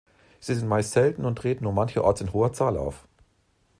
Sie 0.39 0.55
sind 0.55 0.67
meist 0.67 0.93
selten 0.93 1.25
und 1.25 1.35
treten 1.37 1.63
nur 1.63 1.73
mancherorts 1.73 2.21
in 2.21 2.33
hoher 2.33 2.53
Zahl 2.53 2.75
auf. 2.75 3.07